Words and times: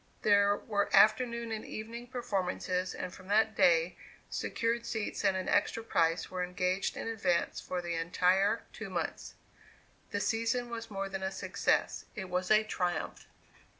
There 0.23 0.57
were 0.57 0.89
afternoon 0.95 1.51
and 1.51 1.63
evening 1.63 2.07
performances 2.07 2.95
and 2.95 3.13
from 3.13 3.27
that 3.27 3.55
day 3.55 3.97
secured 4.31 4.83
seats 4.87 5.23
at 5.23 5.35
an 5.35 5.47
extra 5.47 5.83
price 5.83 6.31
were 6.31 6.43
engaged 6.43 6.97
in 6.97 7.07
advance 7.07 7.59
for 7.61 7.83
the 7.83 7.93
entire 7.93 8.63
two 8.73 8.89
months. 8.89 9.35
The 10.09 10.19
season 10.19 10.71
was 10.71 10.89
more 10.89 11.07
than 11.07 11.21
a 11.21 11.29
success, 11.29 12.05
it 12.15 12.29
was 12.31 12.49
a 12.49 12.63
triumph. 12.63 13.27